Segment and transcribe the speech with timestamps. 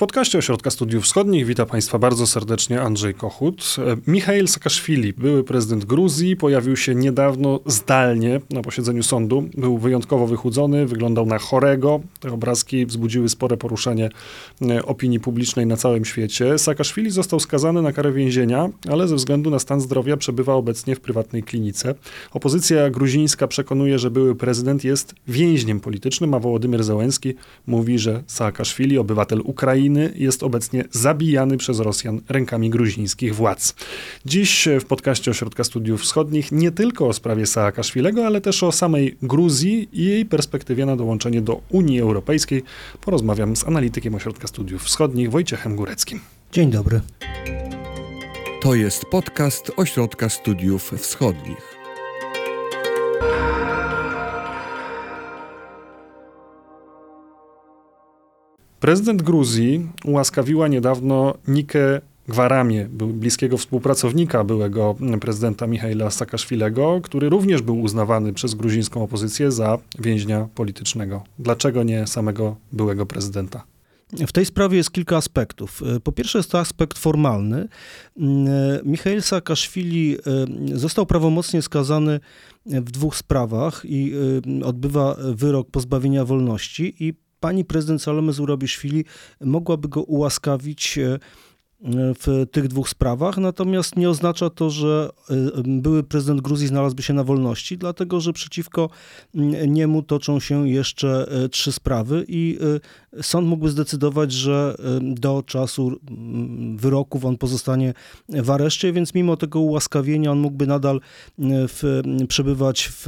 [0.00, 3.76] podcaście Ośrodka Studiów Wschodnich witam Państwa bardzo serdecznie Andrzej Kochut.
[4.06, 9.48] Michail Saakaszwili, były prezydent Gruzji, pojawił się niedawno zdalnie na posiedzeniu sądu.
[9.54, 12.00] Był wyjątkowo wychudzony, wyglądał na chorego.
[12.20, 14.10] Te obrazki wzbudziły spore poruszenie
[14.70, 16.58] e, opinii publicznej na całym świecie.
[16.58, 21.00] Saakaszwili został skazany na karę więzienia, ale ze względu na stan zdrowia przebywa obecnie w
[21.00, 21.94] prywatnej klinice.
[22.32, 27.34] Opozycja gruzińska przekonuje, że były prezydent jest więźniem politycznym, a Wołodymyr Zełenski
[27.66, 33.74] mówi, że Saakaszwili, obywatel Ukrainy, Ukrainy jest obecnie zabijany przez Rosjan rękami gruzińskich władz.
[34.26, 39.16] Dziś w podcaście Ośrodka Studiów Wschodnich nie tylko o sprawie Saakaszwilego, ale też o samej
[39.22, 42.62] Gruzji i jej perspektywie na dołączenie do Unii Europejskiej
[43.00, 46.20] porozmawiam z analitykiem Ośrodka Studiów Wschodnich Wojciechem Góreckim.
[46.52, 47.00] Dzień dobry.
[48.62, 51.69] To jest podcast Ośrodka Studiów Wschodnich.
[58.80, 67.80] Prezydent Gruzji ułaskawiła niedawno Nikę Gwaramię, bliskiego współpracownika byłego prezydenta Michaila Saakaszwilego, który również był
[67.80, 71.24] uznawany przez gruzińską opozycję za więźnia politycznego.
[71.38, 73.64] Dlaczego nie samego byłego prezydenta?
[74.12, 75.82] W tej sprawie jest kilka aspektów.
[76.04, 77.68] Po pierwsze jest to aspekt formalny.
[78.84, 82.20] Michail Saakaszwili e, został prawomocnie skazany
[82.66, 84.12] w dwóch sprawach i
[84.62, 89.04] e, odbywa wyrok pozbawienia wolności i pani prezydent Salome Zurabiszwili
[89.40, 91.18] mogłaby go ułaskawić e,
[92.20, 97.14] w tych dwóch sprawach, natomiast nie oznacza to, że e, były prezydent Gruzji znalazłby się
[97.14, 98.90] na wolności, dlatego że przeciwko
[99.68, 102.58] niemu toczą się jeszcze e, trzy sprawy i
[103.22, 106.00] sąd mógłby zdecydować, że do czasu
[106.76, 107.94] wyroków on pozostanie
[108.28, 111.00] w areszcie, więc mimo tego ułaskawienia on mógłby nadal
[111.38, 113.06] w, przebywać w,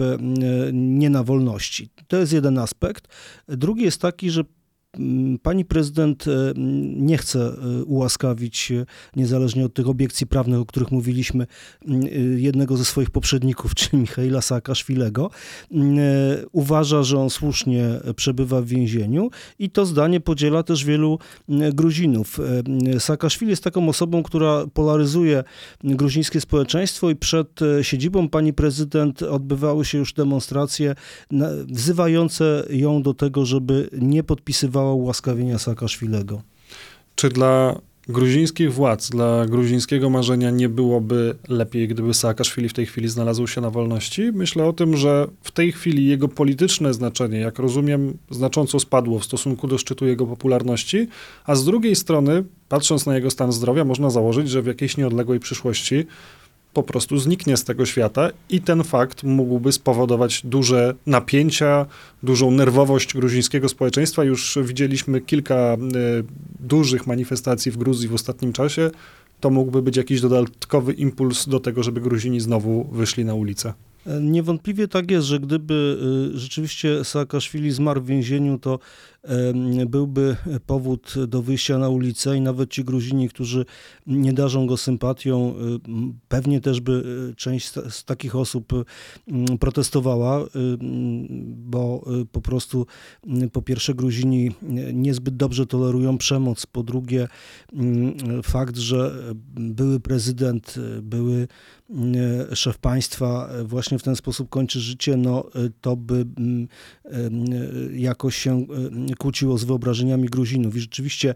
[0.73, 1.89] nie na wolności.
[2.09, 3.09] To jest jeden aspekt.
[3.49, 4.62] Drugi jest taki, że Mm,
[5.43, 6.53] pani prezydent e,
[6.97, 11.47] nie chce e, ułaskawić, e, niezależnie od tych obiekcji prawnych, o których mówiliśmy,
[11.87, 15.31] mm, jednego ze swoich poprzedników, czyli Michaila Saakaszwilego.
[15.71, 15.99] Mm,
[16.53, 17.85] uważa, że on słusznie
[18.17, 21.19] przebywa w więzieniu i to zdanie podziela też wielu
[21.49, 22.41] Gruzinów.
[22.99, 25.45] Saakaszwili jest taką osobą, która polaryzuje
[25.85, 30.95] gruzińskie społeczeństwo i przed siedzibą pani prezydent odbywały się już demonstracje
[31.67, 36.43] wzywające ją do tego, żeby nie podpisywała oczekiwała ułaskawienia Saakaszwilego.
[37.15, 43.09] Czy dla gruzińskich władz, dla gruzińskiego marzenia nie byłoby lepiej, gdyby Saakaszwili w tej chwili
[43.09, 44.33] znalazł się na wolności?
[44.33, 49.25] Myślę o tym, że w tej chwili jego polityczne znaczenie, jak rozumiem, znacząco spadło w
[49.25, 51.09] stosunku do szczytu jego popularności,
[51.45, 55.41] a z drugiej strony, patrząc na jego stan zdrowia, można założyć, że w jakiejś nieodległej
[55.41, 56.07] przyszłości
[56.73, 61.87] po prostu zniknie z tego świata i ten fakt mógłby spowodować duże napięcia,
[62.23, 64.25] dużą nerwowość gruzińskiego społeczeństwa.
[64.25, 66.25] Już widzieliśmy kilka y,
[66.61, 68.91] dużych manifestacji w Gruzji w ostatnim czasie.
[69.41, 73.73] To mógłby być jakiś dodatkowy impuls do tego, żeby Gruzini znowu wyszli na ulicę.
[74.21, 75.99] Niewątpliwie tak jest, że gdyby
[76.35, 78.79] y, rzeczywiście Saakaszwili zmarł w więzieniu, to
[79.87, 83.65] byłby powód do wyjścia na ulicę i nawet ci Gruzini, którzy
[84.07, 85.81] nie darzą go sympatią, y,
[86.29, 86.93] pewnie też by
[87.31, 88.73] y, część z takich osób
[89.61, 90.47] protestowała,
[91.47, 92.87] bo po prostu
[93.53, 94.51] po pierwsze Gruzini
[94.93, 97.29] niezbyt dobrze tolerują przemoc, po drugie
[98.43, 99.15] fakt, że
[99.55, 101.49] były prezydent, były
[102.55, 105.45] szef państwa właśnie w ten sposób kończy życie, no
[105.81, 106.27] to by
[107.93, 108.67] jakoś się
[109.19, 110.77] kłóciło z wyobrażeniami Gruzinów.
[110.77, 111.35] I rzeczywiście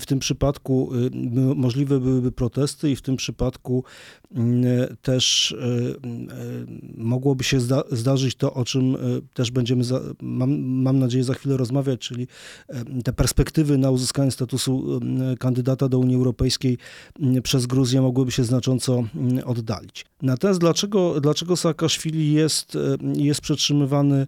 [0.00, 0.90] w tym przypadku
[1.56, 3.84] możliwe byłyby protesty i w tym przypadku
[5.02, 5.56] też
[6.96, 8.96] mogłoby się zda zdarzyć to, o czym
[9.34, 12.26] też będziemy, za, mam, mam nadzieję, za chwilę rozmawiać, czyli
[13.04, 15.00] te perspektywy na uzyskanie statusu
[15.38, 16.78] kandydata do Unii Europejskiej
[17.42, 19.04] przez Gruzję mogłyby się znacząco
[19.44, 20.04] oddalić.
[20.22, 22.78] Natomiast dlaczego, dlaczego Saakaszwili jest,
[23.14, 24.26] jest przetrzymywany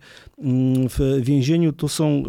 [0.91, 1.73] w więzieniu?
[1.73, 2.23] To są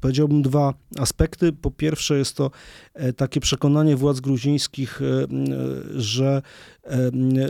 [0.00, 1.52] powiedziałbym, dwa aspekty.
[1.52, 2.50] Po pierwsze, jest to
[2.94, 5.26] e, takie przekonanie władz gruzińskich, e,
[6.00, 6.42] że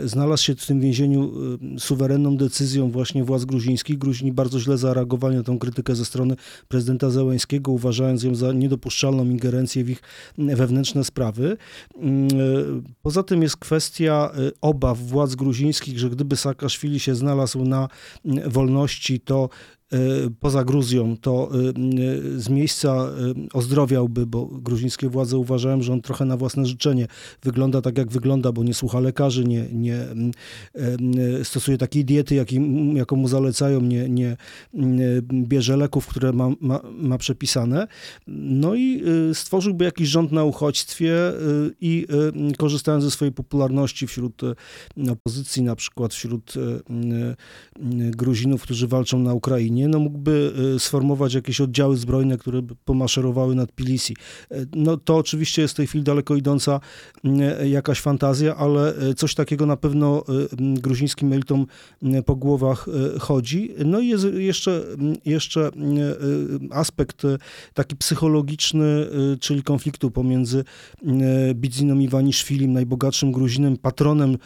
[0.03, 1.31] znalazł się w tym więzieniu
[1.79, 3.97] suwerenną decyzją właśnie władz gruzińskich.
[3.97, 6.35] Gruzini bardzo źle zareagowali na tę krytykę ze strony
[6.67, 10.01] prezydenta Zełęńskiego, uważając ją za niedopuszczalną ingerencję w ich
[10.37, 11.57] wewnętrzne sprawy.
[13.01, 17.87] Poza tym jest kwestia e, obaw władz gruzińskich, że gdyby Saakaszwili się znalazł na
[18.45, 19.49] wolności, to
[20.39, 21.49] poza Gruzją, to
[22.37, 23.09] z miejsca
[23.53, 27.07] ozdrowiałby, bo gruzińskie władze uważają, że on trochę na własne życzenie
[27.43, 30.05] wygląda tak, jak wygląda, bo nie słucha lekarzy, nie, nie
[31.43, 34.37] stosuje takiej diety, jakim, jaką mu zalecają, nie, nie
[35.33, 37.87] bierze leków, które ma, ma, ma przepisane.
[38.27, 39.03] No i
[39.33, 41.15] stworzyłby jakiś rząd na uchodźstwie
[41.81, 42.07] i
[42.57, 44.41] korzystając ze swojej popularności wśród
[45.11, 46.53] opozycji, na przykład wśród
[48.11, 53.71] Gruzinów, którzy walczą na Ukrainie, no mógłby sformować jakieś oddziały zbrojne, które by pomaszerowały nad
[53.71, 54.15] Tbilisi.
[54.75, 56.79] No to oczywiście jest w tej chwili daleko idąca
[57.65, 60.23] jakaś fantazja, ale coś takiego na pewno
[60.59, 61.65] gruzińskim elitom
[62.25, 62.85] po głowach
[63.19, 63.73] chodzi.
[63.85, 64.83] No i jest jeszcze,
[65.25, 65.71] jeszcze
[66.71, 67.23] aspekt
[67.73, 69.07] taki psychologiczny,
[69.39, 70.63] czyli konfliktu pomiędzy
[71.53, 74.37] Bidziną Iwaniszwilim, najbogatszym Gruzinem, patronem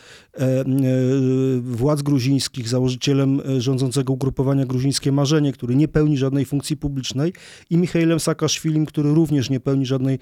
[1.61, 5.11] władz gruzińskich, założycielem rządzącego ugrupowania Gruzińskie
[5.53, 7.33] który nie pełni żadnej funkcji publicznej
[7.69, 10.19] i Michailem Saakaszwilim, który również nie pełni żadnej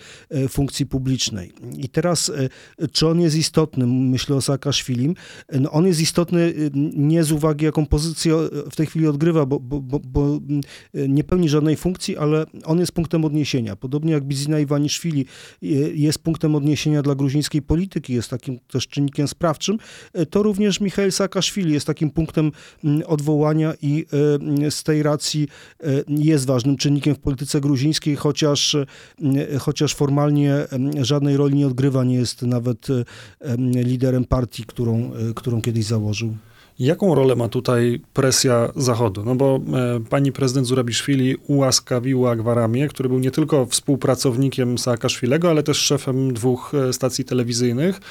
[0.50, 1.52] funkcji publicznej.
[1.78, 2.31] I teraz,
[2.92, 5.16] czy on jest istotny, myślę o Saakaszwilim,
[5.60, 6.54] no on jest istotny
[6.96, 8.36] nie z uwagi, jaką pozycję
[8.72, 10.40] w tej chwili odgrywa, bo, bo, bo, bo
[10.94, 13.75] nie pełni żadnej funkcji, ale on jest punktem odniesienia.
[13.75, 15.25] Podobnie jak Bizina Iwaniszwili
[15.94, 19.78] jest punktem odniesienia dla gruzińskiej polityki, jest takim też czynnikiem sprawczym,
[20.30, 22.52] to również Michail Saakaszwili jest takim punktem
[23.06, 24.06] odwołania i
[24.69, 25.47] z tej racji
[26.07, 28.77] jest ważnym czynnikiem w polityce gruzińskiej, chociaż,
[29.59, 30.56] chociaż formalnie
[31.01, 32.88] żadnej roli nie odgrywa, nie jest nawet
[33.57, 36.36] liderem partii, którą, którą kiedyś założył.
[36.80, 39.24] Jaką rolę ma tutaj presja Zachodu?
[39.25, 45.63] No bo e, pani prezydent Zurabiszwili ułaskawiła Gwaramię, który był nie tylko współpracownikiem Saakaszwilego, ale
[45.63, 48.01] też szefem dwóch e, stacji telewizyjnych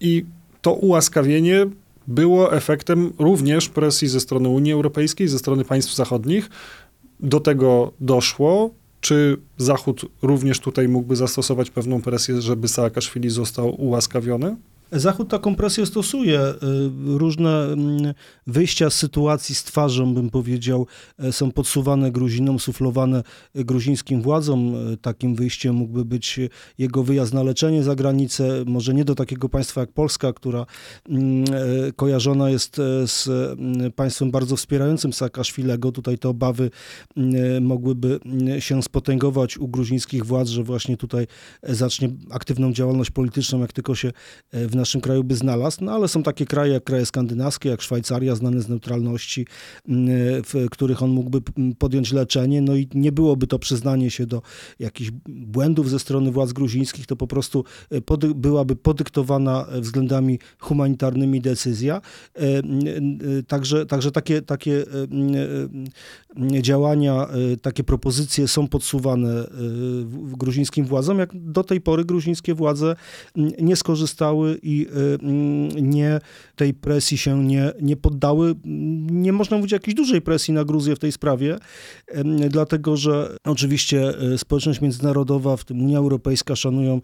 [0.00, 0.24] i
[0.62, 1.66] to ułaskawienie
[2.06, 6.50] było efektem również presji ze strony Unii Europejskiej, ze strony państw zachodnich.
[7.20, 8.70] Do tego doszło.
[9.00, 14.56] Czy Zachód również tutaj mógłby zastosować pewną presję, żeby Saakaszwili został ułaskawiony?
[14.94, 16.40] Zachód taką presję stosuje.
[16.40, 16.54] Y,
[17.18, 18.14] różne mm,
[18.46, 20.86] wyjścia z sytuacji z twarzą, bym powiedział,
[21.18, 23.22] e, są podsuwane Gruzinom, suflowane
[23.54, 24.74] gruzińskim władzom.
[24.92, 26.40] E, takim wyjściem mógłby być
[26.78, 30.66] jego wyjazd na leczenie za granicę, może nie do takiego państwa jak Polska, która
[31.08, 31.44] mm,
[31.88, 32.76] e, kojarzona jest
[33.06, 35.92] z mm, państwem bardzo wspierającym Saakaszwilego.
[35.92, 36.70] Tutaj te obawy
[37.60, 38.20] mogłyby
[38.58, 41.26] się spotęgować u gruzińskich władz, że właśnie tutaj
[41.62, 44.12] zacznie aktywną działalność polityczną, jak tylko się
[44.52, 48.34] w naszym kraju by znalazł, no ale są takie kraje jak kraje skandynawskie, jak Szwajcaria,
[48.34, 49.46] znane z neutralności,
[49.88, 50.08] mm,
[50.42, 51.40] w których on mógłby
[51.78, 54.42] podjąć leczenie, no i nie byłoby to przyznanie się do
[54.78, 60.38] jakichś błędów ze strony władz gruzińskich, to po prostu e, pody byłaby podyktowana e, względami
[60.58, 62.00] humanitarnymi decyzja.
[62.34, 62.42] E,
[63.46, 64.84] także, także takie, takie
[66.60, 67.26] działania,
[67.62, 69.44] takie propozycje są podsuwane
[70.14, 72.96] gruzińskim władzom, jak do tej pory gruzińskie władze
[73.36, 75.18] nie skorzystały i y,
[75.82, 76.20] nie,
[76.56, 78.54] tej presji się nie, nie poddały.
[79.10, 81.58] Nie można mówić jakiejś dużej presji na Gruzję w tej sprawie,
[82.50, 87.00] dlatego że oczywiście y, społeczność międzynarodowa, w tym Unia Europejska szanują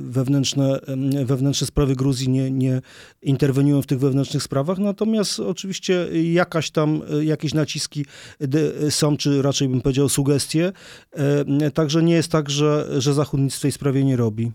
[0.00, 0.80] wewnętrzne,
[1.24, 2.80] wewnętrzne sprawy Gruzji, nie, nie
[3.22, 8.04] interweniują w tych wewnętrznych sprawach, natomiast oczywiście jakaś tam, y, jakieś naciski
[8.90, 10.72] są, czy raczej bym powiedział sugestie,
[11.74, 14.52] także nie jest tak, że, że Zachód nic w tej sprawie nie robi.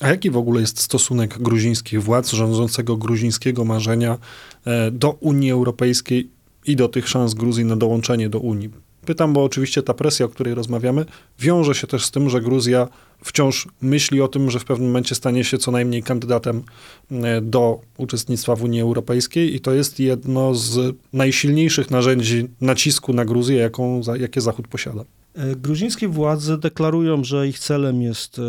[0.00, 4.18] A jaki w ogóle jest stosunek gruzińskich władz, rządzącego gruzińskiego marzenia
[4.64, 6.30] e, do Unii Europejskiej
[6.66, 8.70] i do tych szans Gruzji na dołączenie do Unii?
[9.06, 11.04] Pytam, bo oczywiście ta presja, o której rozmawiamy,
[11.38, 12.88] wiąże się też z tym, że Gruzja
[13.24, 16.62] wciąż myśli o tym, że w pewnym momencie stanie się co najmniej kandydatem
[17.10, 23.24] e, do uczestnictwa w Unii Europejskiej i to jest jedno z najsilniejszych narzędzi nacisku na
[23.24, 25.04] Gruzję, jaką, jakie Zachód posiada.
[25.38, 28.42] E, gruzińskie władze deklarują, że ich celem jest e,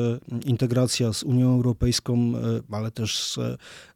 [0.46, 3.38] integracja z Unią Europejską, e, ale też z,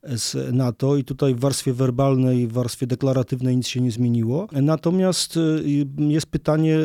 [0.03, 4.47] z, NATO i tutaj w warstwie werbalnej, w warstwie deklaratywnej nic się nie zmieniło.
[4.51, 5.39] Natomiast
[5.97, 6.77] jest pytanie,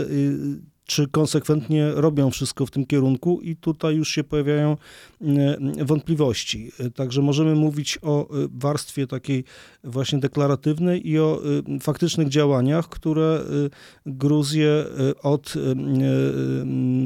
[0.89, 4.77] czy konsekwentnie robią wszystko w tym kierunku i tutaj już się pojawiają
[5.23, 6.73] e, wątpliwości.
[6.95, 9.45] Także możemy mówić o e, warstwie takiej
[9.85, 11.41] właśnie deklaratywnej i o
[11.77, 13.41] e, faktycznych działaniach, które
[14.07, 14.85] Gruzję
[15.23, 15.55] od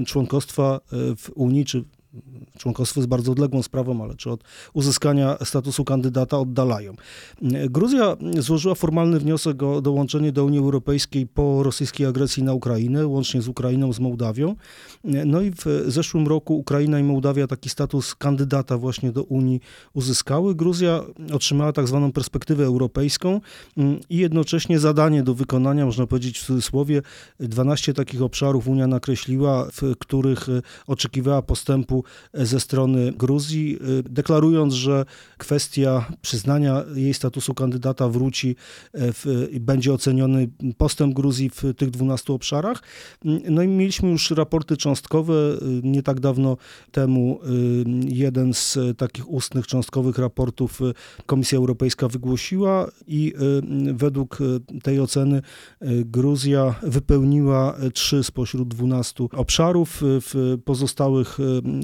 [0.06, 0.80] członkostwa
[1.16, 1.84] w Unii, czy
[2.58, 6.94] członkostwo jest bardzo odległą sprawą, ale czy od uzyskania statusu kandydata oddalają.
[7.70, 13.42] Gruzja złożyła formalny wniosek o dołączenie do Unii Europejskiej po rosyjskiej agresji na Ukrainę, łącznie
[13.42, 14.56] z Ukrainą, z Mołdawią.
[15.04, 19.60] No i w zeszłym roku Ukraina i Mołdawia taki status kandydata właśnie do Unii
[19.94, 20.54] uzyskały.
[20.54, 21.02] Gruzja
[21.32, 23.40] otrzymała tak zwaną perspektywę europejską
[24.10, 27.02] i jednocześnie zadanie do wykonania, można powiedzieć w cudzysłowie,
[27.40, 30.46] 12 takich obszarów Unia nakreśliła, w których
[30.86, 32.01] oczekiwała postępu
[32.34, 35.04] ze strony Gruzji, deklarując, że
[35.38, 38.56] kwestia przyznania jej statusu kandydata wróci
[39.50, 42.82] i będzie oceniony postęp Gruzji w tych 12 obszarach.
[43.50, 45.34] No i mieliśmy już raporty cząstkowe.
[45.82, 46.56] Nie tak dawno
[46.92, 47.40] temu
[48.08, 50.80] jeden z takich ustnych, cząstkowych raportów
[51.26, 53.34] Komisja Europejska wygłosiła i
[53.94, 54.38] według
[54.82, 55.42] tej oceny
[56.04, 59.98] Gruzja wypełniła trzy spośród 12 obszarów.
[60.02, 61.38] W pozostałych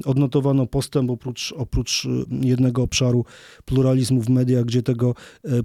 [0.09, 2.07] odnotowano postęp oprócz, oprócz
[2.41, 3.25] jednego obszaru
[3.65, 5.15] pluralizmu w mediach, gdzie tego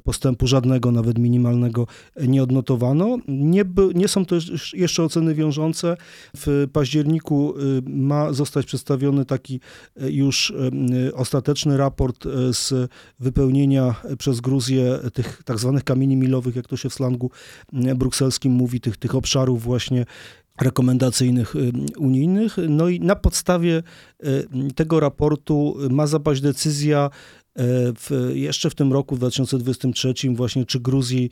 [0.04, 1.86] postępu żadnego, nawet minimalnego
[2.28, 3.18] nie odnotowano.
[3.28, 4.36] Nie, nie są to
[4.72, 5.96] jeszcze oceny wiążące.
[6.36, 7.54] W październiku
[7.86, 9.60] ma zostać przedstawiony taki
[10.00, 10.52] już
[11.14, 16.94] ostateczny raport z wypełnienia przez Gruzję tych tak zwanych kamieni milowych, jak to się w
[16.94, 17.30] slangu
[17.72, 20.06] brukselskim mówi, tych, tych obszarów właśnie
[20.60, 21.54] rekomendacyjnych
[21.98, 22.56] unijnych.
[22.68, 23.82] No i na podstawie
[24.74, 27.10] tego raportu ma zapaść decyzja
[27.56, 31.30] w, jeszcze w tym roku, w 2023, właśnie czy Gruzji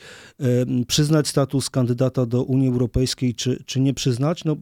[0.86, 4.44] przyznać status kandydata do Unii Europejskiej, czy, czy nie przyznać.
[4.44, 4.56] No,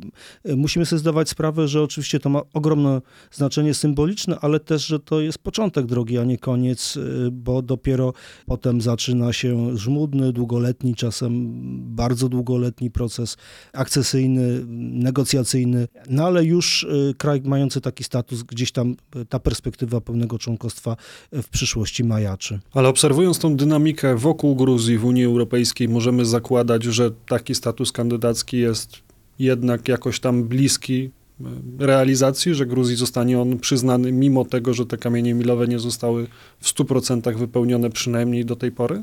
[0.56, 3.00] musimy sobie zdawać sprawę, że oczywiście to ma ogromne
[3.32, 6.98] znaczenie symboliczne, ale też, że to jest początek drogi, a nie koniec,
[7.32, 8.12] bo dopiero
[8.46, 11.50] potem zaczyna się żmudny, długoletni, czasem
[11.96, 13.36] bardzo długoletni proces
[13.72, 16.86] akcesyjny, negocjacyjny, no ale już
[17.18, 18.94] kraj mający taki status, gdzieś tam
[19.28, 20.96] ta perspektywa pełnego członkostwa
[21.32, 22.60] w przyszłości majaczy.
[22.74, 28.58] Ale obserwując tą dynamikę wokół Gruzji w Unii Europejskiej, możemy zakładać, że taki status kandydacki
[28.58, 28.98] jest
[29.38, 31.44] jednak jakoś tam bliski e,
[31.86, 36.26] realizacji, że Gruzji zostanie on przyznany, mimo tego, że te kamienie milowe nie zostały
[36.60, 39.02] w 100% wypełnione przynajmniej do tej pory?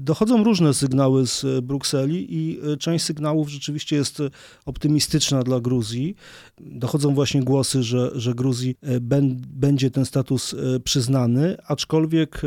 [0.00, 4.30] Dochodzą różne sygnały z e, Brukseli i e, część sygnałów rzeczywiście jest e,
[4.66, 6.14] optymistyczna dla Gruzji.
[6.60, 8.76] Dochodzą właśnie głosy, że, że Gruzji
[9.48, 12.42] będzie ten status przyznany, aczkolwiek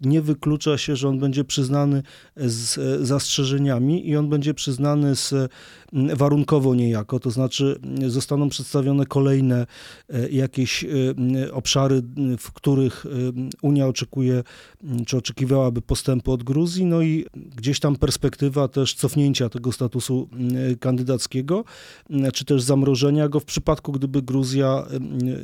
[0.00, 2.02] nie wyklucza się, że on będzie przyznany
[2.36, 5.34] z zastrzeżeniami i on będzie przyznany z
[5.92, 9.66] warunkowo niejako, to znaczy zostaną przedstawione kolejne
[10.30, 10.84] jakieś
[11.52, 12.02] obszary,
[12.38, 13.06] w których
[13.62, 14.42] Unia oczekuje,
[15.06, 17.26] czy oczekiwałaby postępu od Gruzji, no i
[17.56, 20.28] gdzieś tam perspektywa też cofnięcia tego statusu
[20.80, 21.64] kandydackiego,
[22.34, 24.86] czy też zamrożenia go w przypadku, gdyby Gruzja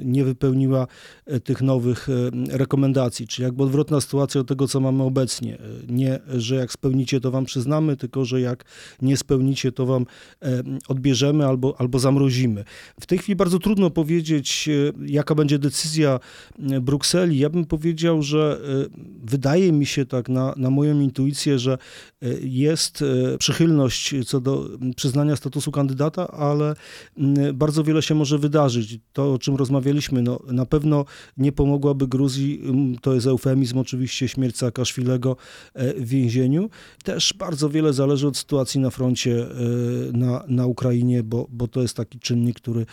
[0.04, 0.86] nie wypełniła
[1.26, 2.12] e, tych nowych e,
[2.56, 5.58] rekomendacji, czyli jakby odwrotna sytuacja do tego, co mamy obecnie.
[5.58, 8.64] E, nie, że jak spełnicie, to wam przyznamy, tylko że jak
[9.02, 10.06] nie spełnicie, to wam
[10.88, 12.64] odbierzemy albo, albo zamrozimy.
[13.00, 14.68] W tej chwili bardzo trudno powiedzieć,
[15.06, 16.20] jaka będzie decyzja
[16.80, 17.38] Brukseli.
[17.38, 18.60] Ja bym powiedział, że
[19.24, 24.68] wydaje mi się tak na, na moją intuicję, że e, jest e, przychylność co do
[24.96, 26.74] przyznania statusu kandydata, ale
[27.54, 28.98] bardzo wiele się może wydarzyć.
[29.12, 31.04] To, o czym rozmawialiśmy, no, na pewno
[31.36, 32.62] nie pomogłaby Gruzji,
[33.02, 35.36] to jest eufemizm oczywiście, śmierć Saakaszwilego
[35.74, 36.70] e, w więzieniu.
[37.04, 39.46] Też bardzo wiele zależy od sytuacji na froncie
[40.12, 42.86] na, na Ukrainie, bo, bo to jest taki czynnik, który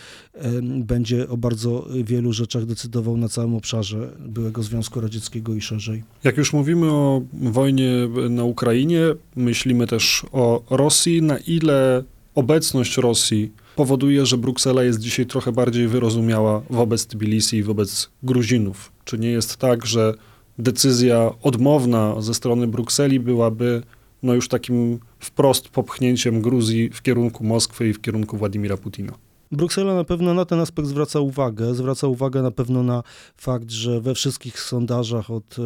[0.62, 6.02] będzie o bardzo wielu rzeczach decydował na całym obszarze byłego Związku Radzieckiego i szerzej.
[6.24, 7.92] Jak już mówimy o wojnie
[8.30, 9.00] na Ukrainie,
[9.36, 15.88] myślimy też o Rosji, na ile obecność Rosji powoduje, że Bruksela jest dzisiaj trochę bardziej
[15.88, 18.92] wyrozumiała wobec Tbilisi i wobec Gruzinów.
[19.04, 20.14] Czy nie jest tak, że
[20.58, 23.82] decyzja odmowna ze strony Brukseli byłaby
[24.22, 29.12] no już takim wprost popchnięciem Gruzji w kierunku Moskwy i w kierunku Władimira Putina?
[29.52, 31.74] Bruksela na pewno na ten aspekt zwraca uwagę.
[31.74, 33.02] Zwraca uwagę na pewno na
[33.36, 35.56] fakt, że we wszystkich sondażach od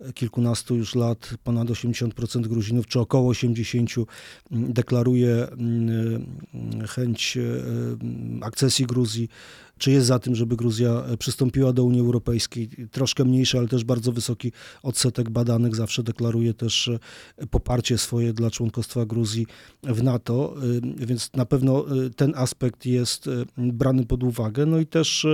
[0.00, 4.04] e, kilkunastu już lat ponad 80% Gruzinów, czy około 80%
[4.50, 5.46] deklaruje
[6.88, 7.42] chęć e,
[8.44, 9.28] akcesji Gruzji
[9.78, 12.68] czy jest za tym, żeby Gruzja e, przystąpiła do Unii Europejskiej.
[12.90, 16.88] Troszkę mniejszy, ale też bardzo wysoki odsetek badanych zawsze deklaruje też
[17.38, 19.46] e, poparcie swoje dla członkostwa Gruzji
[19.82, 20.54] w NATO,
[21.02, 21.84] e, więc na pewno
[22.16, 24.66] ten aspekt jest brany pod uwagę.
[24.66, 25.26] No i też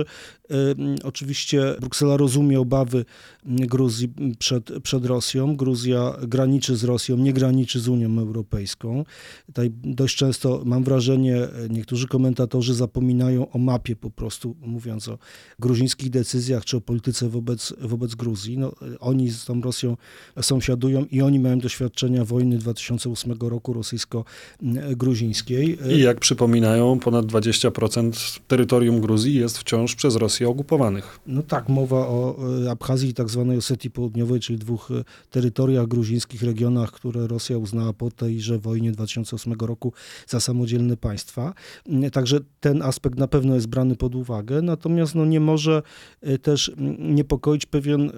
[1.03, 3.05] Oczywiście Bruksela rozumie obawy
[3.45, 5.55] Gruzji przed, przed Rosją.
[5.55, 9.03] Gruzja graniczy z Rosją, nie graniczy z Unią Europejską.
[9.45, 11.37] Tutaj dość często mam wrażenie,
[11.69, 15.17] niektórzy komentatorzy zapominają o mapie po prostu, mówiąc o
[15.59, 18.57] gruzińskich decyzjach czy o polityce wobec, wobec Gruzji.
[18.57, 19.97] No, oni z tą Rosją
[20.41, 25.77] sąsiadują i oni mają doświadczenia wojny 2008 roku rosyjsko-gruzińskiej.
[25.97, 31.19] I jak przypominają, ponad 20% terytorium Gruzji jest wciąż przez Rosję okupowanych.
[31.27, 35.87] No tak, mowa o e, Abchazji i tak zwanej Osetii Południowej, czyli dwóch e, terytoriach
[35.87, 39.93] gruzińskich, regionach, które Rosja uznała po tejże wojnie 2008 roku
[40.27, 41.53] za samodzielne państwa.
[41.87, 45.81] Mm, także ten aspekt na pewno jest brany pod uwagę, natomiast no, nie może
[46.21, 48.11] e, też mm, niepokoić pewien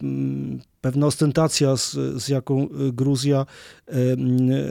[0.00, 3.46] mm, pewna ostentacja, z, z, jaką y, Gruzja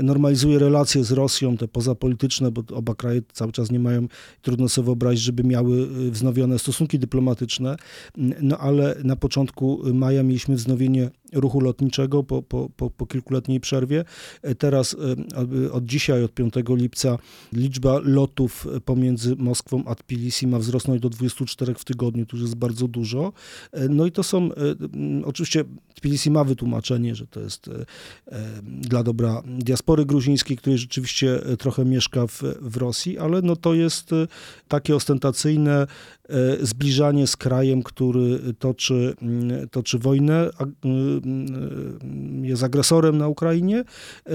[0.03, 4.07] normalizuje relacje z Rosją, te pozapolityczne, bo oba kraje cały czas nie mają,
[4.41, 5.77] trudno sobie wyobrazić, żeby miały
[6.07, 7.75] y, wznowione stosunki dyplomatyczne,
[8.41, 14.03] no ale na początku maja mieliśmy wznowienie ruchu lotniczego po, po, po, po kilkuletniej przerwie.
[14.41, 14.95] E, teraz
[15.65, 17.17] e, od dzisiaj, od 5 lipca,
[17.53, 22.55] liczba lotów pomiędzy Moskwą a Tbilisi ma wzrosnąć do 24 w tygodniu, to już jest
[22.55, 23.33] bardzo dużo.
[23.71, 24.49] E, no i to są,
[25.25, 25.63] oczywiście
[25.95, 27.69] Tbilisi ma wytłumaczenie, że to jest
[28.65, 34.09] dla dobra diaspory gruzińskiej, której rzeczywiście trochę mieszka w, w Rosji, ale no to jest
[34.67, 35.87] takie ostentacyjne
[36.61, 39.15] zbliżanie z krajem, który toczy,
[39.71, 40.49] toczy wojnę,
[42.41, 43.83] jest agresorem na Ukrainie.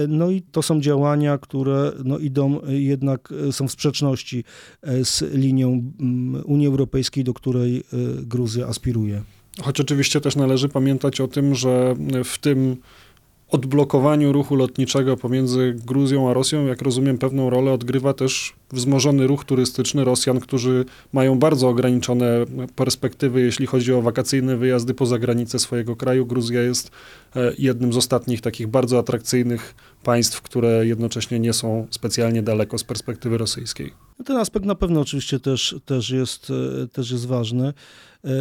[0.07, 4.43] No i to są działania, które no idą jednak, y, są w sprzeczności
[4.87, 5.67] y, z linią
[5.99, 7.83] mm, Unii Europejskiej, do której
[8.23, 9.21] Gruzja aspiruje.
[9.61, 12.77] Choć oczywiście też należy pamiętać o tym, że w tym
[13.49, 19.45] odblokowaniu ruchu lotniczego pomiędzy Gruzją a Rosją, jak rozumiem, pewną rolę odgrywa też wzmożony ruch
[19.45, 25.95] turystyczny Rosjan, którzy mają bardzo ograniczone perspektywy, jeśli chodzi o wakacyjne wyjazdy poza granicę swojego
[25.95, 26.25] kraju.
[26.25, 26.91] Gruzja jest
[27.35, 32.83] e, jednym z ostatnich takich bardzo atrakcyjnych państw, które jednocześnie nie są specjalnie daleko z
[32.83, 34.06] perspektywy rosyjskiej.
[34.19, 36.51] No ten aspekt na pewno oczywiście też, też, jest,
[36.83, 37.67] e, też jest ważny.
[37.67, 37.73] E,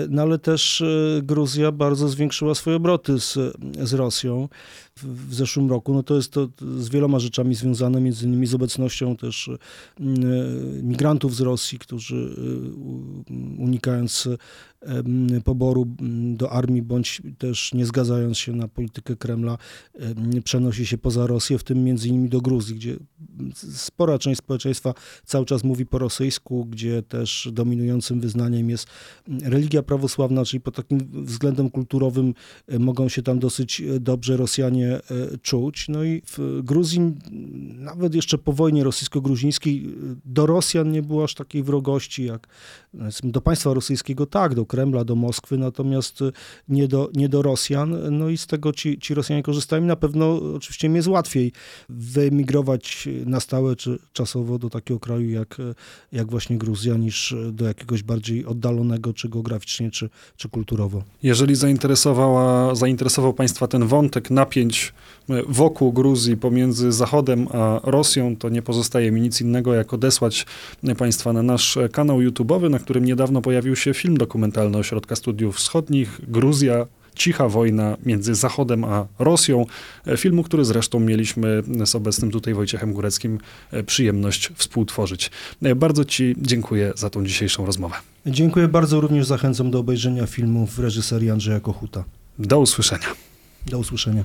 [0.09, 3.39] no ale też e, Gruzja bardzo zwiększyła swoje obroty z,
[3.83, 4.49] z Rosją
[4.97, 5.95] w, w zeszłym roku.
[5.95, 9.51] No to jest to z wieloma rzeczami związane, między innymi z obecnością też
[10.83, 12.37] migrantów z Rosji, którzy
[13.59, 14.29] unikając
[15.45, 15.87] poboru
[16.35, 19.59] do armii, bądź też nie zgadzając się na politykę Kremla,
[20.45, 22.97] przenosi się poza Rosję, w tym między innymi do Gruzji, gdzie
[23.75, 28.87] spora część społeczeństwa cały czas mówi po rosyjsku, gdzie też dominującym wyznaniem jest
[29.43, 32.35] religia prawosławna, czyli pod takim względem kulturowym
[32.79, 35.01] mogą się tam dosyć dobrze Rosjanie e,
[35.43, 35.89] czuć.
[35.89, 37.01] No i w Gruzji,
[37.79, 42.49] nawet jeszcze po wojnie rosyjsko-gruzińskiej, do Rosjan nie było aż takiej wrogości jak
[43.25, 46.21] do państwa rosyjskiego, tak, do Kremla, do Moskwy, natomiast
[46.69, 48.19] nie do, nie do Rosjan.
[48.19, 49.83] No i z tego ci, ci Rosjanie korzystają.
[49.83, 51.53] Na pewno oczywiście im jest łatwiej
[51.89, 55.57] wyemigrować na stałe czy czasowo do takiego kraju jak,
[56.13, 61.03] jak właśnie Gruzja, niż do jakiegoś bardziej oddalonego, czy geograficznie, czy, czy kulturowo.
[61.23, 64.93] Jeżeli zainteresowała, zainteresował Państwa ten wątek napięć
[65.49, 70.47] wokół Gruzji pomiędzy Zachodem a Rosją, to nie pozostaje mi nic innego, jak odesłać
[70.99, 76.21] Państwa na nasz kanał YouTube'owy, na którym niedawno pojawił się film dokumentalny Ośrodka Studiów Wschodnich
[76.29, 76.87] Gruzja
[77.17, 79.67] cicha wojna między Zachodem a Rosją.
[80.17, 83.39] Filmu, który zresztą mieliśmy z obecnym tutaj Wojciechem Góreckim
[83.87, 85.31] przyjemność współtworzyć.
[85.77, 87.95] Bardzo Ci dziękuję za tą dzisiejszą rozmowę.
[88.27, 92.05] Dziękuję bardzo, również zachęcam do obejrzenia filmu w reżyserii Andrzeja Kochuta.
[92.39, 93.07] Do usłyszenia.
[93.67, 94.25] Do usłyszenia.